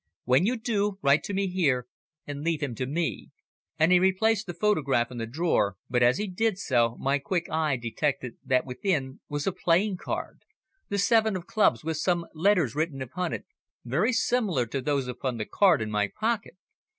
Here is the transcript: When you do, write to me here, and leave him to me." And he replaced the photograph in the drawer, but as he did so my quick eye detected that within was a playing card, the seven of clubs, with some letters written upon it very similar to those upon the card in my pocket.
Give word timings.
When 0.23 0.47
you 0.47 0.57
do, 0.57 0.97
write 1.03 1.21
to 1.25 1.33
me 1.35 1.45
here, 1.45 1.85
and 2.25 2.41
leave 2.41 2.61
him 2.63 2.73
to 2.73 2.87
me." 2.87 3.29
And 3.77 3.91
he 3.91 3.99
replaced 3.99 4.47
the 4.47 4.55
photograph 4.55 5.11
in 5.11 5.19
the 5.19 5.27
drawer, 5.27 5.77
but 5.91 6.01
as 6.01 6.17
he 6.17 6.25
did 6.25 6.57
so 6.57 6.97
my 6.99 7.19
quick 7.19 7.47
eye 7.51 7.77
detected 7.77 8.35
that 8.43 8.65
within 8.65 9.19
was 9.29 9.45
a 9.45 9.51
playing 9.51 9.97
card, 9.97 10.41
the 10.89 10.97
seven 10.97 11.35
of 11.35 11.45
clubs, 11.45 11.83
with 11.83 11.97
some 11.97 12.25
letters 12.33 12.73
written 12.73 12.99
upon 12.99 13.31
it 13.31 13.45
very 13.85 14.11
similar 14.11 14.65
to 14.65 14.81
those 14.81 15.07
upon 15.07 15.37
the 15.37 15.45
card 15.45 15.83
in 15.83 15.91
my 15.91 16.07
pocket. 16.07 16.57